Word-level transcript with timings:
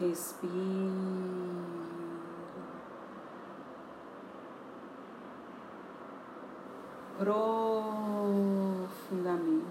Respire. 0.00 1.24
profundamente. 7.18 9.64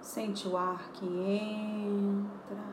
Sente 0.00 0.48
o 0.48 0.56
ar 0.56 0.90
que 0.92 1.06
entra. 1.06 2.64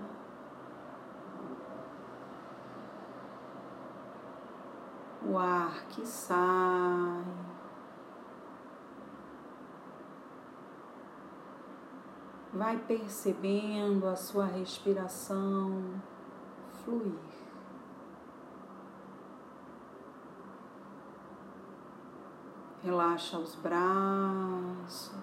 O 5.25 5.37
ar 5.37 5.82
que 5.95 6.05
sai. 6.05 7.23
vai 12.53 12.77
percebendo 12.77 14.07
a 14.07 14.15
sua 14.15 14.45
respiração 14.45 16.01
fluir. 16.83 17.19
Relaxa 22.83 23.39
os 23.39 23.55
braços. 23.55 25.13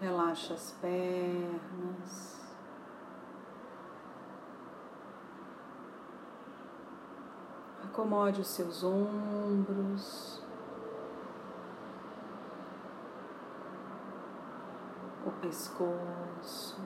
Relaxa 0.00 0.54
as 0.54 0.72
pernas. 0.72 2.45
Acomode 7.96 8.42
os 8.42 8.48
seus 8.48 8.84
ombros. 8.84 10.42
pescoço. 15.40 16.76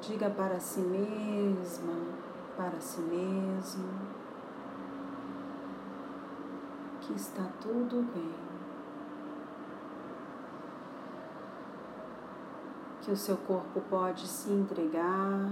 Diga 0.00 0.30
para 0.30 0.58
si 0.58 0.80
mesma, 0.80 1.94
para 2.56 2.80
si 2.80 3.00
mesmo, 3.02 3.88
que 7.00 7.12
está 7.12 7.44
tudo 7.60 8.02
bem. 8.12 8.49
Que 13.02 13.10
o 13.10 13.16
seu 13.16 13.36
corpo 13.36 13.80
pode 13.88 14.26
se 14.26 14.50
entregar 14.50 15.50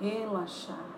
relaxar. 0.00 0.96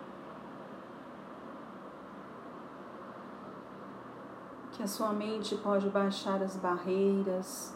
que 4.78 4.84
a 4.84 4.86
sua 4.86 5.12
mente 5.12 5.56
pode 5.56 5.88
baixar 5.88 6.40
as 6.40 6.54
barreiras 6.54 7.74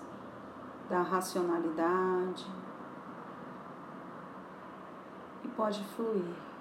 da 0.88 1.02
racionalidade 1.02 2.46
e 5.42 5.48
pode 5.48 5.82
fluir. 5.96 6.51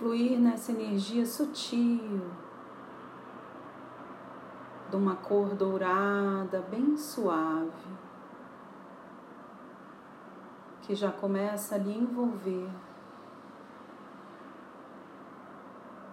Fluir 0.00 0.40
nessa 0.40 0.72
energia 0.72 1.26
sutil, 1.26 2.22
de 4.88 4.96
uma 4.96 5.14
cor 5.14 5.54
dourada, 5.54 6.62
bem 6.70 6.96
suave, 6.96 7.86
que 10.80 10.94
já 10.94 11.12
começa 11.12 11.74
a 11.74 11.78
lhe 11.78 11.92
envolver. 11.92 12.70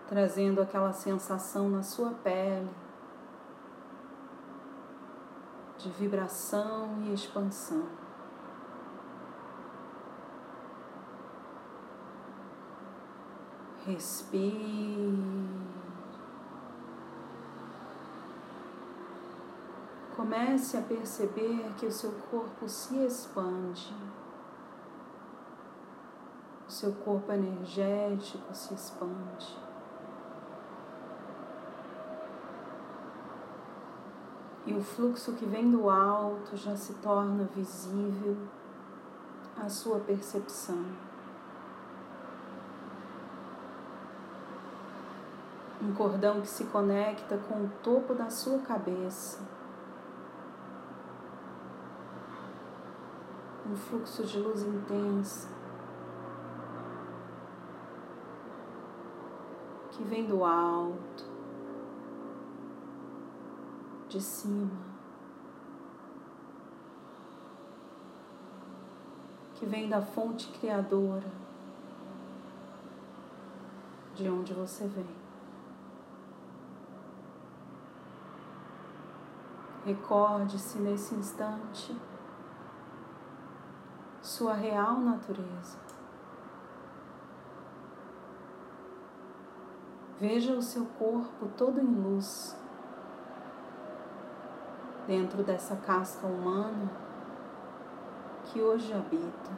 trazendo 0.07 0.61
aquela 0.61 0.93
sensação 0.93 1.69
na 1.69 1.83
sua 1.83 2.11
pele 2.11 2.69
de 5.77 5.89
vibração 5.89 7.03
e 7.03 7.13
expansão. 7.13 8.06
Respire. 13.87 15.17
Comece 20.15 20.77
a 20.77 20.81
perceber 20.81 21.73
que 21.77 21.85
o 21.85 21.91
seu 21.91 22.11
corpo 22.29 22.67
se 22.67 22.97
expande. 23.05 23.95
O 26.67 26.71
seu 26.71 26.91
corpo 26.91 27.31
energético 27.31 28.53
se 28.53 28.73
expande. 28.73 29.67
e 34.67 34.73
o 34.73 34.83
fluxo 34.83 35.31
que 35.31 35.45
vem 35.45 35.71
do 35.71 35.89
alto 35.89 36.57
já 36.57 36.75
se 36.75 36.93
torna 36.95 37.45
visível 37.55 38.35
à 39.55 39.69
sua 39.69 39.97
percepção. 39.99 40.85
Um 45.87 45.93
cordão 45.93 46.41
que 46.41 46.47
se 46.47 46.65
conecta 46.65 47.37
com 47.37 47.63
o 47.63 47.69
topo 47.81 48.13
da 48.13 48.29
sua 48.29 48.59
cabeça. 48.59 49.39
Um 53.65 53.73
fluxo 53.73 54.25
de 54.25 54.37
luz 54.37 54.63
intensa 54.63 55.47
que 59.91 60.03
vem 60.03 60.27
do 60.27 60.43
alto 60.43 61.25
de 64.09 64.21
cima, 64.21 64.69
que 69.55 69.65
vem 69.65 69.87
da 69.87 70.01
fonte 70.01 70.47
criadora, 70.59 71.31
de 74.15 74.29
onde 74.29 74.53
você 74.53 74.85
vem. 74.85 75.26
Recorde-se 79.87 80.79
nesse 80.79 81.15
instante 81.15 81.97
sua 84.21 84.51
real 84.51 84.99
natureza. 84.99 85.77
Veja 90.19 90.53
o 90.55 90.61
seu 90.61 90.85
corpo 90.99 91.47
todo 91.55 91.79
em 91.79 91.85
luz 91.85 92.53
dentro 95.07 95.41
dessa 95.41 95.77
casca 95.77 96.27
humana 96.27 96.91
que 98.43 98.61
hoje 98.61 98.91
habita. 98.93 99.51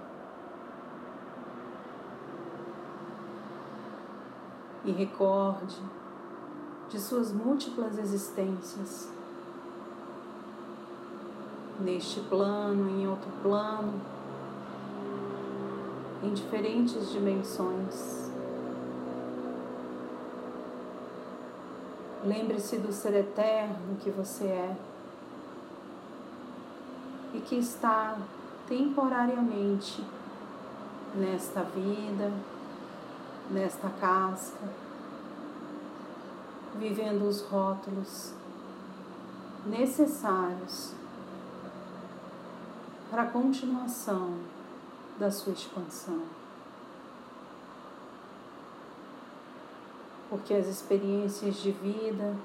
E 4.86 4.92
recorde 4.92 5.84
de 6.88 7.00
suas 7.00 7.34
múltiplas 7.34 7.98
existências, 7.98 9.18
neste 11.80 12.20
plano, 12.22 12.90
em 12.90 13.08
outro 13.08 13.30
plano, 13.42 13.94
em 16.22 16.34
diferentes 16.34 17.12
dimensões. 17.12 18.30
Lembre-se 22.24 22.78
do 22.78 22.92
ser 22.92 23.14
eterno 23.16 23.96
que 24.02 24.10
você 24.10 24.46
é 24.46 24.76
e 27.34 27.40
que 27.40 27.56
está 27.56 28.18
temporariamente 28.68 30.04
nesta 31.16 31.64
vida, 31.64 32.32
nesta 33.50 33.90
casca, 33.90 34.68
vivendo 36.78 37.28
os 37.28 37.42
rótulos 37.42 38.34
necessários 39.66 40.99
para 43.10 43.24
a 43.24 43.28
continuação 43.28 44.38
da 45.18 45.32
sua 45.32 45.54
expansão. 45.54 46.22
Porque 50.30 50.54
as 50.54 50.68
experiências 50.68 51.56
de 51.56 51.72
vida, 51.72 52.36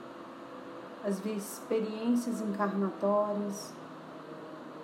as 1.04 1.24
experiências 1.24 2.40
encarnatórias, 2.40 3.74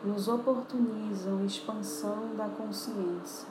nos 0.04 0.28
oportunizam 0.28 1.44
expansão 1.44 2.34
da 2.36 2.46
consciência. 2.48 3.48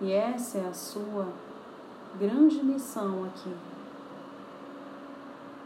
E 0.00 0.12
essa 0.12 0.58
é 0.58 0.68
a 0.68 0.74
sua 0.74 1.28
grande 2.18 2.62
missão 2.62 3.24
aqui: 3.24 3.54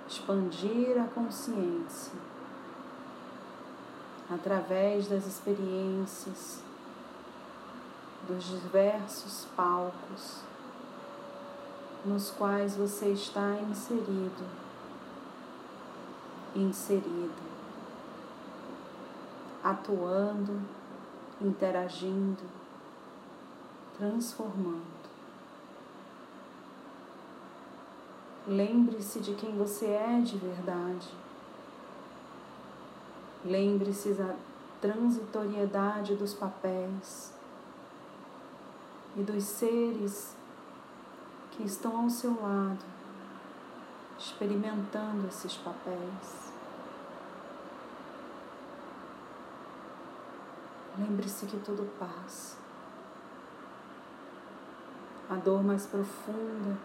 expandir 0.09 1.01
a 1.01 1.07
consciência 1.09 2.34
através 4.31 5.09
das 5.09 5.27
experiências 5.27 6.63
dos 8.27 8.45
diversos 8.45 9.47
palcos 9.57 10.43
nos 12.05 12.31
quais 12.31 12.77
você 12.77 13.09
está 13.09 13.57
inserido, 13.71 14.45
inserido, 16.55 17.33
atuando, 19.63 20.61
interagindo, 21.41 22.43
transformando. 23.97 24.95
Lembre-se 28.47 29.21
de 29.21 29.35
quem 29.35 29.57
você 29.57 29.87
é 29.87 30.21
de 30.21 30.37
verdade. 30.37 31.24
Lembre-se 33.45 34.15
da 34.15 34.35
transitoriedade 34.81 36.15
dos 36.15 36.33
papéis 36.33 37.33
e 39.15 39.23
dos 39.23 39.45
seres 39.45 40.35
que 41.51 41.63
estão 41.63 42.05
ao 42.05 42.11
seu 42.11 42.41
lado, 42.41 42.85
experimentando 44.19 45.29
esses 45.29 45.57
papéis. 45.59 46.53
Lembre-se 50.99 51.47
que 51.47 51.59
tudo 51.59 51.87
passa. 51.99 52.57
A 55.29 55.35
dor 55.37 55.63
mais 55.63 55.87
profunda, 55.87 56.79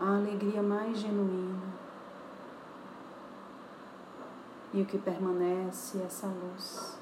a 0.00 0.16
alegria 0.16 0.62
mais 0.62 0.98
genuína. 0.98 1.79
E 4.72 4.82
o 4.82 4.86
que 4.86 4.98
permanece 4.98 5.98
é 5.98 6.04
essa 6.04 6.26
luz. 6.26 6.98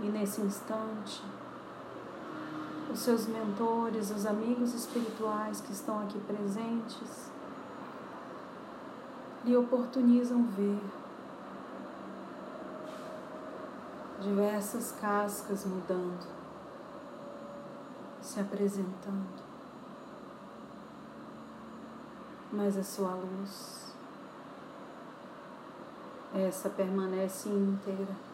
E 0.00 0.06
nesse 0.08 0.40
instante, 0.42 1.22
os 2.92 3.00
seus 3.00 3.26
mentores, 3.26 4.10
os 4.10 4.26
amigos 4.26 4.74
espirituais 4.74 5.60
que 5.60 5.72
estão 5.72 6.00
aqui 6.02 6.18
presentes, 6.20 7.30
lhe 9.44 9.56
oportunizam 9.56 10.44
ver 10.44 10.80
diversas 14.20 14.92
cascas 15.00 15.64
mudando, 15.64 16.26
se 18.20 18.40
apresentando, 18.40 19.47
mas 22.52 22.76
a 22.76 22.82
sua 22.82 23.14
luz, 23.14 23.94
essa 26.34 26.70
permanece 26.70 27.48
íntegra. 27.48 28.28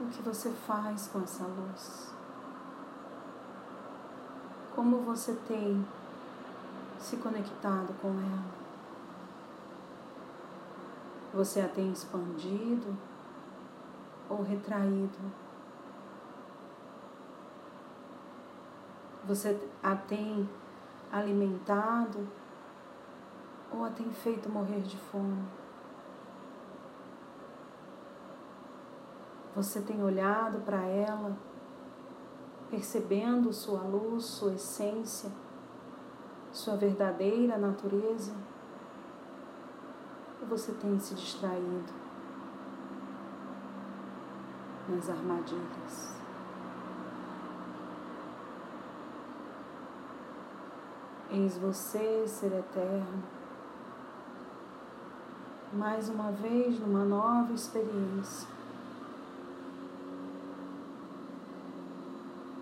o 0.00 0.06
que 0.10 0.22
você 0.22 0.50
faz 0.50 1.08
com 1.08 1.22
essa 1.22 1.44
luz. 1.44 2.10
Como 4.74 4.98
você 4.98 5.34
tem 5.46 5.84
se 7.00 7.16
conectado 7.16 7.94
com 8.00 8.08
ela. 8.08 8.58
Você 11.34 11.60
a 11.60 11.68
tem 11.68 11.92
expandido 11.92 12.96
ou 14.28 14.42
retraído? 14.42 15.47
Você 19.28 19.60
a 19.82 19.94
tem 19.94 20.48
alimentado 21.12 22.26
ou 23.70 23.84
a 23.84 23.90
tem 23.90 24.10
feito 24.10 24.48
morrer 24.48 24.80
de 24.80 24.96
fome? 24.96 25.44
Você 29.54 29.82
tem 29.82 30.02
olhado 30.02 30.60
para 30.60 30.82
ela, 30.86 31.36
percebendo 32.70 33.52
sua 33.52 33.82
luz, 33.82 34.24
sua 34.24 34.54
essência, 34.54 35.30
sua 36.50 36.76
verdadeira 36.76 37.58
natureza? 37.58 38.32
Ou 40.40 40.48
você 40.48 40.72
tem 40.72 40.98
se 40.98 41.14
distraído 41.14 41.92
nas 44.88 45.10
armadilhas? 45.10 46.17
Eis 51.30 51.58
você, 51.58 52.26
ser 52.26 52.52
eterno, 52.54 53.22
mais 55.74 56.08
uma 56.08 56.32
vez 56.32 56.80
numa 56.80 57.04
nova 57.04 57.52
experiência. 57.52 58.48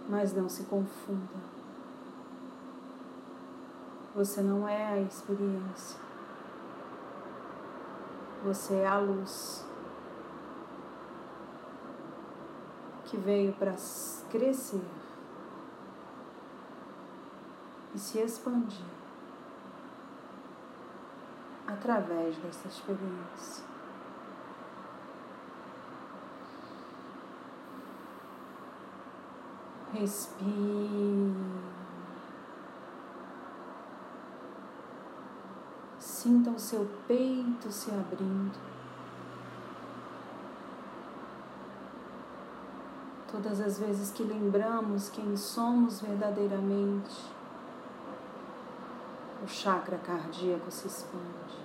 Mas 0.08 0.32
não 0.32 0.48
se 0.48 0.64
confunda. 0.64 1.56
Você 4.16 4.40
não 4.40 4.68
é 4.68 4.94
a 4.94 5.00
experiência. 5.00 6.00
Você 8.44 8.74
é 8.74 8.86
a 8.88 8.98
luz 8.98 9.64
que 13.04 13.16
veio 13.16 13.52
para 13.52 13.76
crescer 14.28 14.82
e 17.96 17.98
se 17.98 18.19
expandir 18.19 18.84
através 21.66 22.37
dessa 22.37 22.69
experiência. 22.69 23.64
Respire. 29.94 31.35
Sinta 35.99 36.50
o 36.50 36.59
seu 36.59 36.87
peito 37.09 37.73
se 37.73 37.90
abrindo. 37.90 38.59
Todas 43.32 43.61
as 43.61 43.78
vezes 43.78 44.11
que 44.11 44.23
lembramos 44.23 45.09
quem 45.09 45.35
somos 45.37 46.00
verdadeiramente, 46.00 47.36
o 49.46 49.48
chakra 49.48 49.96
cardíaco 49.98 50.70
se 50.72 50.88
expande. 50.88 51.56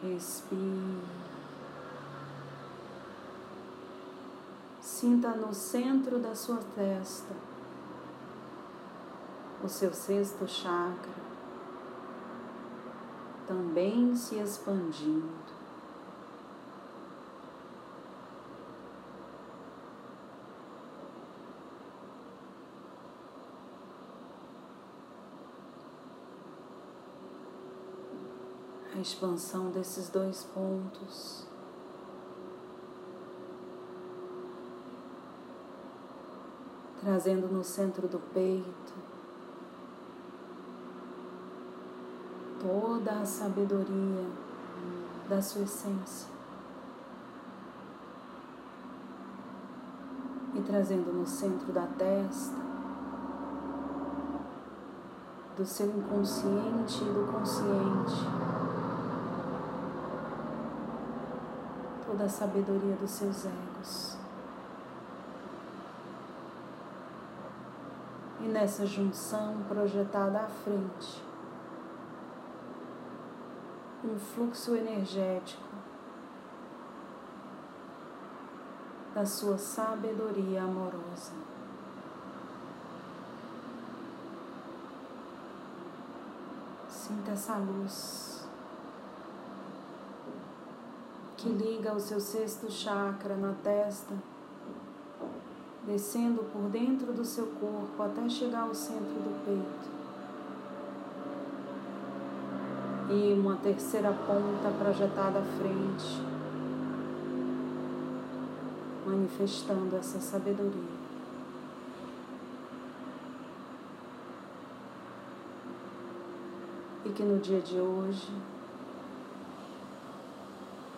Respire. 0.00 1.02
Sinta 4.80 5.30
no 5.30 5.52
centro 5.52 6.20
da 6.20 6.36
sua 6.36 6.60
testa 6.76 7.34
o 9.64 9.68
seu 9.68 9.92
sexto 9.92 10.46
chakra 10.46 11.22
também 13.46 14.14
se 14.16 14.36
expandindo. 14.36 15.52
A 28.91 28.91
expansão 29.02 29.70
desses 29.70 30.08
dois 30.08 30.44
pontos. 30.44 31.46
Trazendo 37.00 37.48
no 37.48 37.64
centro 37.64 38.06
do 38.06 38.20
peito 38.32 38.94
toda 42.60 43.20
a 43.20 43.26
sabedoria 43.26 44.24
da 45.28 45.42
sua 45.42 45.62
essência. 45.62 46.30
E 50.54 50.60
trazendo 50.60 51.12
no 51.12 51.26
centro 51.26 51.72
da 51.72 51.86
testa 51.98 52.62
do 55.56 55.66
seu 55.66 55.86
inconsciente 55.86 57.02
e 57.02 57.12
do 57.12 57.30
consciente 57.30 58.61
toda 62.12 62.24
a 62.24 62.28
sabedoria 62.28 62.94
dos 62.96 63.10
seus 63.10 63.46
egos. 63.46 64.18
e 68.40 68.48
nessa 68.48 68.84
junção 68.84 69.62
projetada 69.68 70.40
à 70.40 70.48
frente, 70.48 71.22
um 74.04 74.18
fluxo 74.18 74.74
energético 74.74 75.62
da 79.14 79.24
sua 79.24 79.56
sabedoria 79.56 80.64
amorosa. 80.64 81.30
Sinta 86.88 87.30
essa 87.30 87.54
luz 87.54 88.31
que 91.42 91.48
liga 91.48 91.92
o 91.92 91.98
seu 91.98 92.20
sexto 92.20 92.70
chakra 92.70 93.36
na 93.36 93.52
testa, 93.64 94.14
descendo 95.84 96.44
por 96.52 96.70
dentro 96.70 97.12
do 97.12 97.24
seu 97.24 97.46
corpo 97.46 98.00
até 98.00 98.28
chegar 98.28 98.62
ao 98.62 98.72
centro 98.72 99.02
do 99.02 99.44
peito. 99.44 99.90
E 103.10 103.32
uma 103.32 103.56
terceira 103.56 104.12
ponta 104.12 104.70
projetada 104.78 105.40
à 105.40 105.42
frente, 105.42 106.22
manifestando 109.04 109.96
essa 109.96 110.20
sabedoria. 110.20 111.02
E 117.04 117.08
que 117.10 117.24
no 117.24 117.40
dia 117.40 117.60
de 117.60 117.80
hoje 117.80 118.30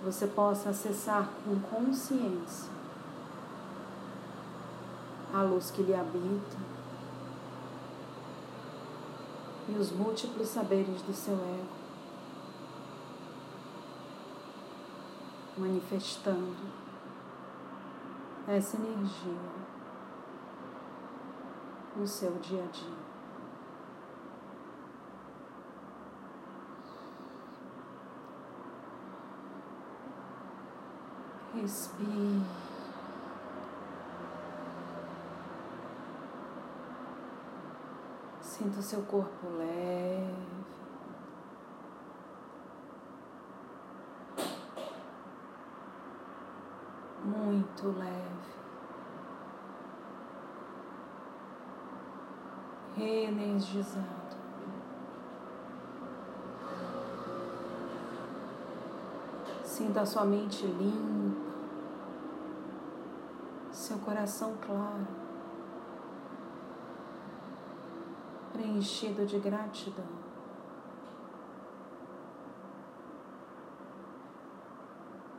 você 0.05 0.27
possa 0.27 0.69
acessar 0.69 1.31
com 1.45 1.59
consciência 1.61 2.71
a 5.33 5.43
luz 5.43 5.71
que 5.71 5.83
lhe 5.83 5.95
habita 5.95 6.57
e 9.67 9.73
os 9.73 9.91
múltiplos 9.91 10.49
saberes 10.49 11.01
do 11.03 11.13
seu 11.15 11.35
ego, 11.35 11.67
manifestando 15.57 16.55
essa 18.47 18.77
energia 18.77 19.65
no 21.97 22.07
seu 22.07 22.33
dia 22.41 22.63
a 22.63 22.67
dia. 22.67 23.04
Respire. 31.55 32.43
Sinta 38.41 38.81
o 38.81 38.83
seu 38.83 39.03
corpo 39.03 39.47
leve. 39.57 40.35
Muito 47.25 47.89
leve. 47.99 48.55
Reenergizado. 52.97 54.24
Sinta 59.75 60.02
a 60.02 60.07
sua 60.07 60.25
mente 60.25 60.64
limpa, 60.64 61.50
seu 63.73 63.99
coração 63.99 64.54
claro, 64.64 65.04
preenchido 68.52 69.26
de 69.26 69.40
gratidão. 69.40 70.07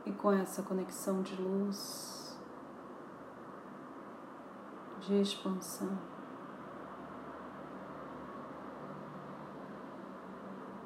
E 0.06 0.12
com 0.12 0.34
essa 0.34 0.62
conexão 0.64 1.22
de 1.22 1.42
luz, 1.42 2.38
de 5.00 5.22
expansão, 5.22 5.98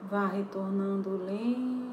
vá 0.07 0.27
retornando 0.27 1.17
lentamente. 1.17 1.88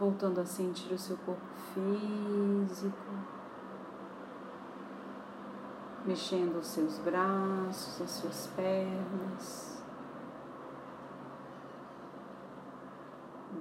Voltando 0.00 0.40
a 0.40 0.46
sentir 0.46 0.94
o 0.94 0.98
seu 0.98 1.16
corpo 1.18 1.44
físico, 1.74 2.96
mexendo 6.06 6.56
os 6.56 6.68
seus 6.68 6.96
braços, 7.00 8.00
as 8.00 8.10
suas 8.10 8.46
pernas, 8.56 9.84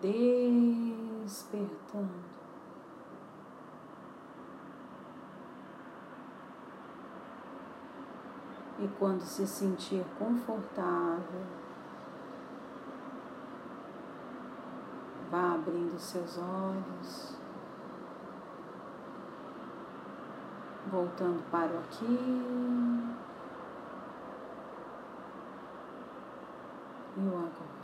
despertando. 0.01 1.59
E 8.79 8.87
quando 8.97 9.19
se 9.23 9.45
sentir 9.45 10.05
confortável, 10.17 11.45
Vá 15.31 15.53
abrindo 15.53 15.99
seus 15.99 16.39
olhos, 16.39 17.37
voltando 20.91 21.43
para 21.51 21.71
o 21.71 21.77
aqui 21.77 22.05
e 27.15 27.21
o 27.21 27.37
agora. 27.37 27.78